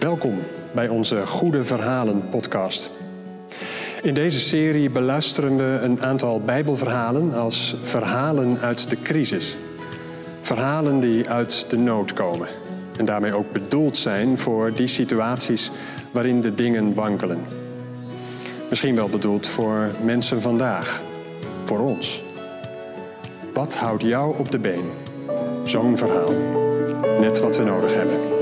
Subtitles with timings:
[0.00, 0.38] Welkom
[0.72, 2.90] bij onze Goede Verhalen podcast.
[4.02, 9.56] In deze serie beluisteren we een aantal Bijbelverhalen als verhalen uit de crisis.
[10.40, 12.48] Verhalen die uit de nood komen
[12.96, 15.70] en daarmee ook bedoeld zijn voor die situaties
[16.10, 17.38] waarin de dingen wankelen.
[18.68, 21.00] Misschien wel bedoeld voor mensen vandaag,
[21.64, 22.22] voor ons.
[23.54, 24.90] Wat houdt jou op de been?
[25.64, 26.34] Zo'n verhaal.
[27.18, 28.38] Net wat we nodig hebben.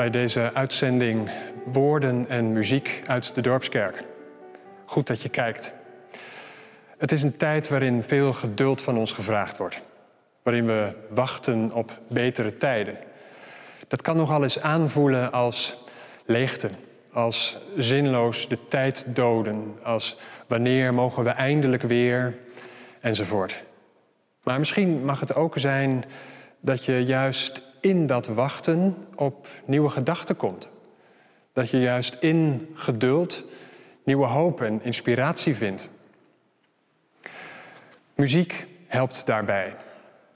[0.00, 1.30] Bij deze uitzending
[1.64, 4.04] Woorden en Muziek uit de Dorpskerk.
[4.84, 5.72] Goed dat je kijkt.
[6.98, 9.80] Het is een tijd waarin veel geduld van ons gevraagd wordt.
[10.42, 12.96] Waarin we wachten op betere tijden.
[13.88, 15.84] Dat kan nogal eens aanvoelen als
[16.24, 16.70] leegte,
[17.12, 20.16] als zinloos de tijd doden, als
[20.46, 22.38] wanneer mogen we eindelijk weer,
[23.00, 23.62] enzovoort.
[24.42, 26.04] Maar misschien mag het ook zijn
[26.60, 30.68] dat je juist in dat wachten op nieuwe gedachten komt.
[31.52, 33.44] Dat je juist in geduld
[34.02, 35.88] nieuwe hoop en inspiratie vindt.
[38.14, 39.76] Muziek helpt daarbij,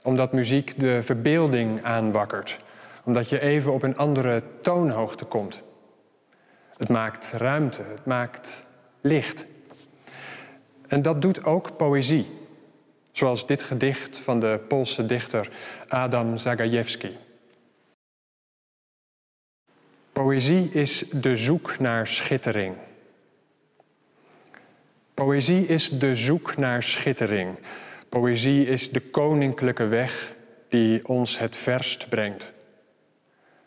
[0.03, 2.59] omdat muziek de verbeelding aanwakkert,
[3.03, 5.63] omdat je even op een andere toonhoogte komt.
[6.77, 8.65] Het maakt ruimte, het maakt
[9.01, 9.45] licht.
[10.87, 12.27] En dat doet ook poëzie,
[13.11, 15.49] zoals dit gedicht van de Poolse dichter
[15.87, 17.17] Adam Zagajewski.
[20.15, 22.75] Poëzie is de zoek naar schittering.
[25.13, 27.57] Poëzie is de zoek naar schittering.
[28.09, 30.35] Poëzie is de koninklijke weg
[30.69, 32.53] die ons het verst brengt.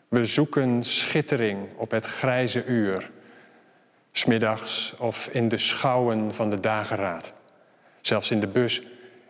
[0.07, 3.11] We zoeken schittering op het grijze uur,
[4.11, 7.33] smiddags of in de schouwen van de dageraad.
[8.01, 8.81] Zelfs in de bus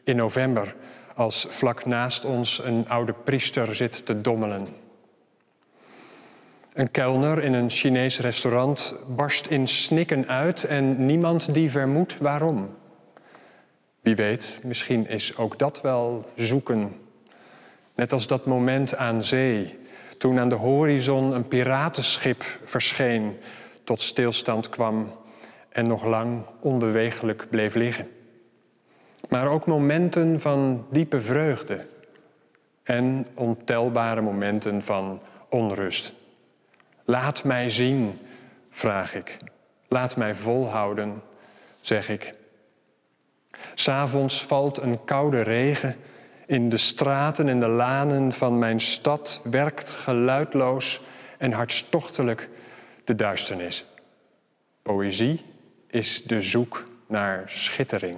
[0.04, 0.76] in november,
[1.16, 4.68] als vlak naast ons een oude priester zit te dommelen.
[6.80, 12.70] Een kelner in een Chinees restaurant barst in snikken uit en niemand die vermoedt waarom.
[14.02, 16.96] Wie weet, misschien is ook dat wel zoeken.
[17.96, 19.80] Net als dat moment aan zee,
[20.18, 23.38] toen aan de horizon een piratenschip verscheen,
[23.84, 25.12] tot stilstand kwam
[25.70, 28.08] en nog lang onbewegelijk bleef liggen.
[29.30, 31.86] Maar ook momenten van diepe vreugde
[32.84, 36.18] en ontelbare momenten van onrust.
[37.10, 38.20] Laat mij zien,
[38.70, 39.38] vraag ik.
[39.88, 41.22] Laat mij volhouden,
[41.82, 42.34] zeg ik.
[43.74, 45.96] S'avonds valt een koude regen.
[46.46, 51.02] In de straten en de lanen van mijn stad werkt geluidloos
[51.38, 52.50] en hartstochtelijk
[53.04, 53.86] de duisternis.
[54.82, 55.46] Poëzie
[55.88, 58.18] is de zoek naar schittering.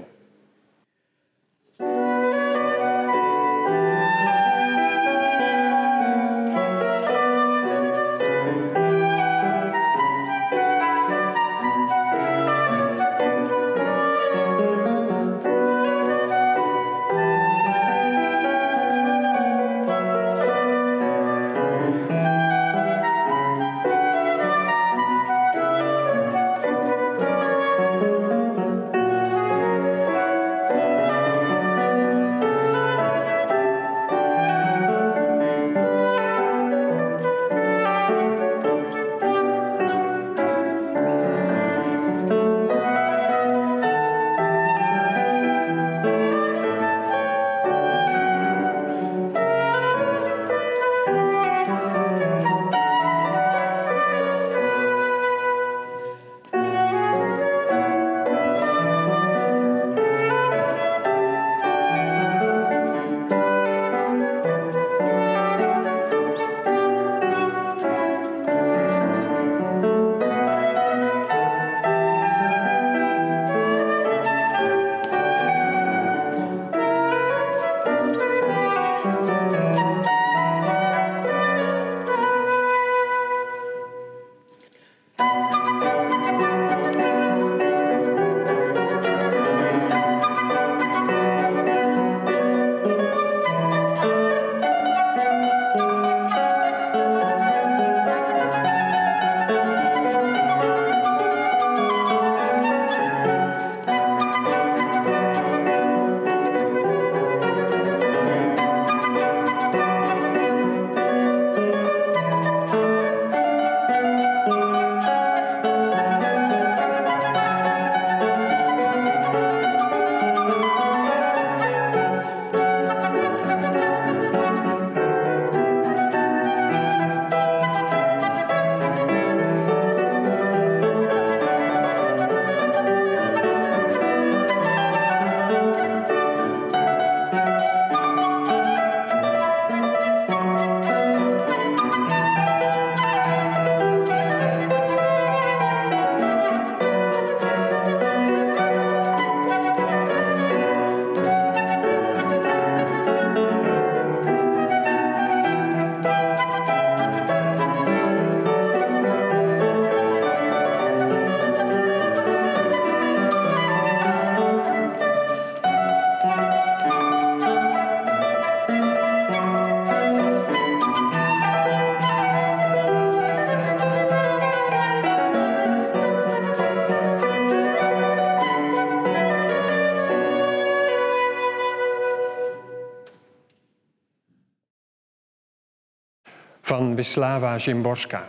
[186.72, 188.24] Van Wisława Szymborska.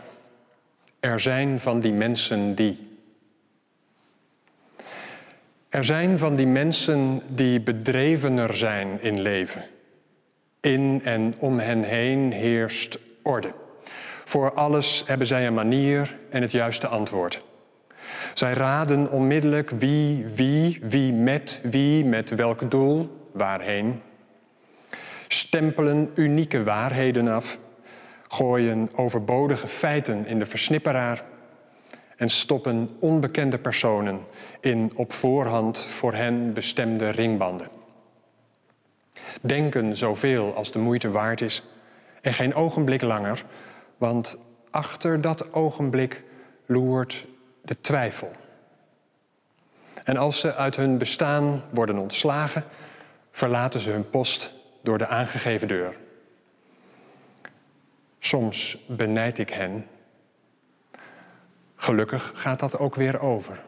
[1.00, 2.78] Er zijn van die mensen die.
[5.68, 9.62] Er zijn van die mensen die bedrevener zijn in leven.
[10.60, 13.52] In en om hen heen heerst orde.
[14.24, 17.42] Voor alles hebben zij een manier en het juiste antwoord.
[18.34, 24.02] Zij raden onmiddellijk wie, wie, wie met wie, met welk doel, waarheen.
[25.28, 27.58] Stempelen unieke waarheden af,
[28.32, 31.24] gooien overbodige feiten in de versnipperaar
[32.16, 34.20] en stoppen onbekende personen
[34.60, 37.68] in op voorhand voor hen bestemde ringbanden.
[39.40, 41.62] Denken zoveel als de moeite waard is
[42.20, 43.44] en geen ogenblik langer,
[43.96, 44.38] want
[44.70, 46.22] achter dat ogenblik
[46.66, 47.26] loert
[47.62, 48.30] de twijfel.
[50.04, 52.64] En als ze uit hun bestaan worden ontslagen,
[53.30, 55.96] verlaten ze hun post door de aangegeven deur.
[58.24, 59.86] Soms benijd ik hen.
[61.76, 63.64] Gelukkig gaat dat ook weer over.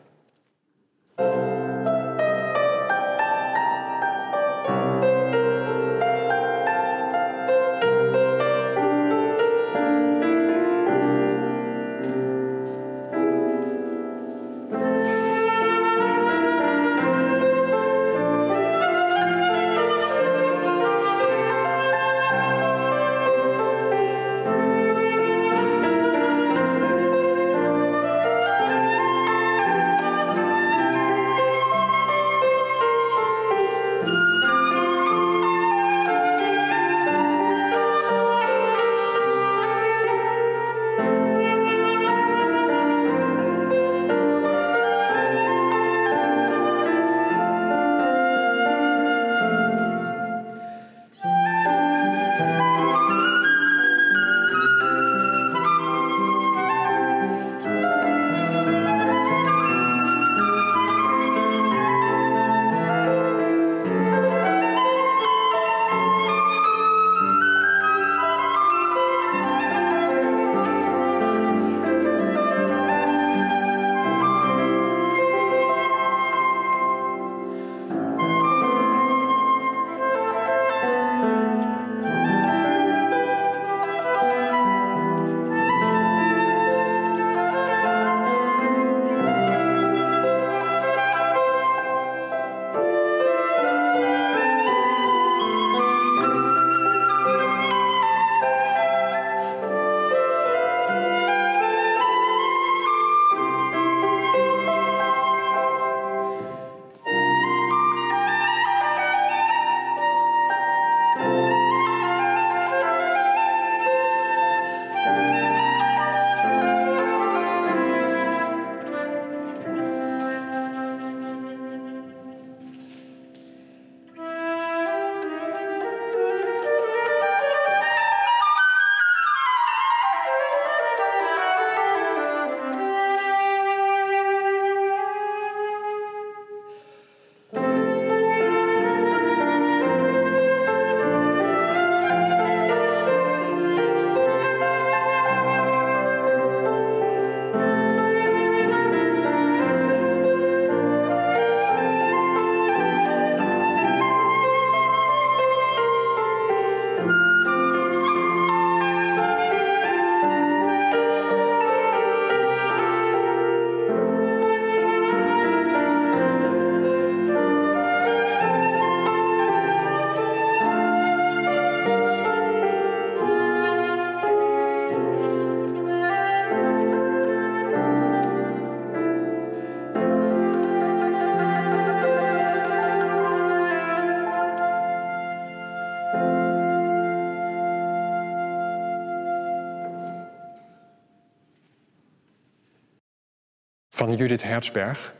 [194.06, 195.14] Van Judith Hertzberg,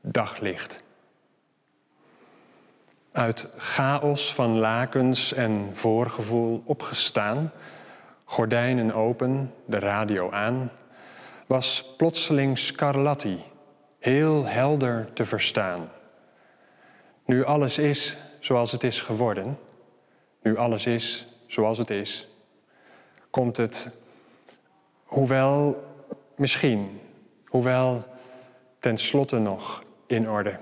[0.00, 0.82] Daglicht.
[3.12, 7.52] Uit chaos van lakens en voorgevoel opgestaan,
[8.24, 10.70] gordijnen open, de radio aan,
[11.46, 13.42] was plotseling Scarlatti
[13.98, 15.88] heel helder te verstaan.
[17.24, 19.58] Nu alles is zoals het is geworden,
[20.42, 22.28] nu alles is zoals het is,
[23.30, 23.96] komt het,
[25.04, 25.84] hoewel
[26.36, 27.00] misschien,
[27.46, 28.10] hoewel
[28.82, 30.58] tenslotte nog in orde.